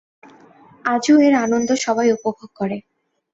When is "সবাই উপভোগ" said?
1.85-2.49